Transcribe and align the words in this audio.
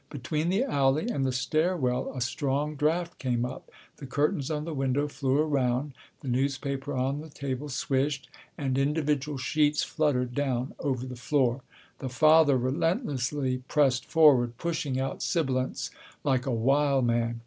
Between 0.09 0.49
the 0.49 0.63
alley 0.63 1.09
and 1.09 1.27
the 1.27 1.31
stairwell 1.31 2.11
a 2.15 2.21
strong 2.21 2.75
draught 2.75 3.19
came 3.19 3.45
up, 3.45 3.69
the 3.97 4.07
curtains 4.07 4.49
on 4.49 4.65
the 4.65 4.73
window 4.73 5.07
flew 5.07 5.37
around, 5.37 5.93
the 6.21 6.27
newspapers 6.27 6.97
on 6.97 7.21
the 7.21 7.29
table 7.29 7.69
swished, 7.69 8.27
and 8.57 8.79
individual 8.79 9.37
sheets 9.37 9.83
fluttered 9.83 10.33
down 10.33 10.73
over 10.79 11.05
the 11.05 11.15
floor. 11.15 11.61
The 11.99 12.09
father 12.09 12.57
relentlessly 12.57 13.61
pressed 13.67 14.07
forward, 14.07 14.57
pushing 14.57 14.99
out 14.99 15.21
sibilants, 15.21 15.91
like 16.23 16.47
a 16.47 16.51
wild 16.51 17.05
man. 17.05 17.39